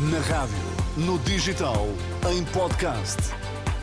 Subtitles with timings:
[0.00, 0.54] Na rádio,
[0.96, 1.88] no digital,
[2.30, 3.16] em podcast.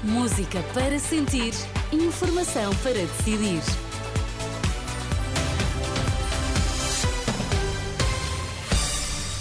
[0.02, 1.54] Música para sentir,
[1.92, 3.62] informação para decidir.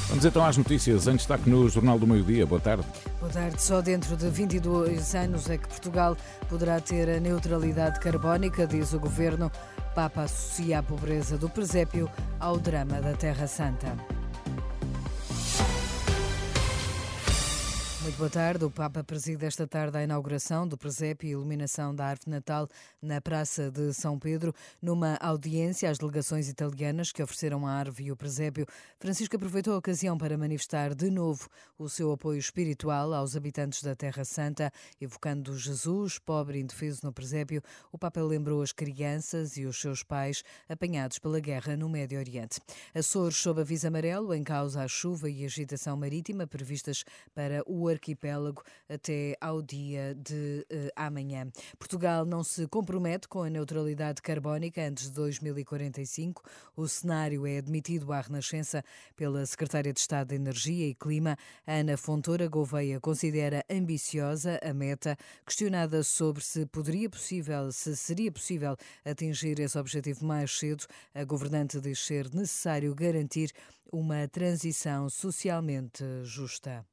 [0.09, 1.07] Vamos então às notícias.
[1.07, 2.45] Em destaque no Jornal do Meio-Dia.
[2.45, 2.85] Boa tarde.
[3.21, 3.63] Boa tarde.
[3.63, 6.17] Só dentro de 22 anos é que Portugal
[6.49, 9.49] poderá ter a neutralidade carbónica, diz o governo.
[9.95, 12.11] Papa associa a pobreza do presépio
[12.41, 13.97] ao drama da Terra Santa.
[18.15, 18.65] Muito boa tarde.
[18.65, 22.69] O Papa preside esta tarde a inauguração do presépio e iluminação da árvore natal
[23.03, 24.55] na Praça de São Pedro.
[24.81, 28.67] Numa audiência às delegações italianas que ofereceram a árvore e o presépio,
[29.01, 33.97] Francisco aproveitou a ocasião para manifestar de novo o seu apoio espiritual aos habitantes da
[33.97, 37.61] Terra Santa, evocando Jesus, pobre e indefeso no presépio.
[37.91, 42.61] O Papa lembrou as crianças e os seus pais apanhados pela guerra no Médio Oriente.
[42.95, 47.05] Açores sob aviso amarelo, em causa a chuva e agitação marítima previstas
[47.35, 51.51] para o arquipélago até ao dia de uh, amanhã.
[51.79, 56.43] Portugal não se compromete com a neutralidade carbónica antes de 2045.
[56.77, 58.85] O cenário é admitido à Renascença
[59.17, 65.17] pela Secretária de Estado de Energia e Clima, Ana Fontoura Gouveia, considera ambiciosa a meta,
[65.47, 70.85] questionada sobre se poderia possível, se seria possível atingir esse objetivo mais cedo.
[71.15, 73.53] A governante diz ser necessário garantir
[73.91, 76.85] uma transição socialmente justa.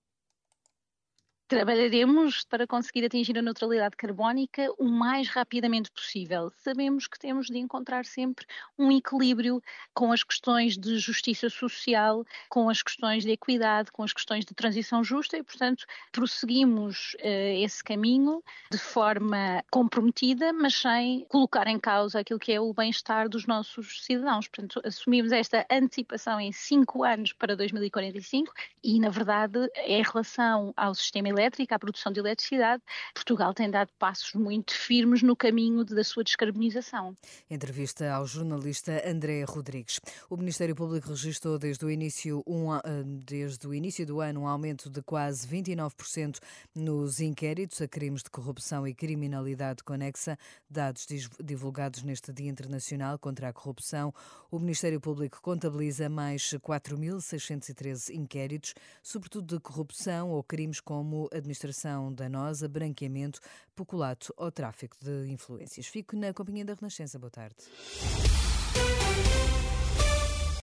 [1.51, 6.49] Trabalharemos para conseguir atingir a neutralidade carbónica o mais rapidamente possível.
[6.55, 8.45] Sabemos que temos de encontrar sempre
[8.79, 9.61] um equilíbrio
[9.93, 14.53] com as questões de justiça social, com as questões de equidade, com as questões de
[14.53, 18.41] transição justa e, portanto, prosseguimos uh, esse caminho
[18.71, 24.05] de forma comprometida, mas sem colocar em causa aquilo que é o bem-estar dos nossos
[24.05, 24.47] cidadãos.
[24.47, 30.95] Portanto, assumimos esta antecipação em cinco anos para 2045 e, na verdade, em relação ao
[30.95, 35.83] sistema elétrico, elétrica, à produção de eletricidade, Portugal tem dado passos muito firmes no caminho
[35.83, 37.15] da sua descarbonização.
[37.49, 39.99] Entrevista ao jornalista André Rodrigues.
[40.29, 42.81] O Ministério Público registrou desde o início, um, ah,
[43.25, 46.37] desde o início do ano um aumento de quase 29%
[46.75, 50.37] nos inquéritos a crimes de corrupção e criminalidade conexa,
[50.69, 51.07] dados
[51.43, 54.13] divulgados neste Dia Internacional contra a Corrupção.
[54.51, 62.67] O Ministério Público contabiliza mais 4.613 inquéritos, sobretudo de corrupção ou crimes como administração danosa,
[62.67, 63.39] branqueamento,
[63.75, 65.87] peculato ou tráfico de influências.
[65.87, 67.17] Fico na companhia da Renascença.
[67.17, 67.55] Boa tarde.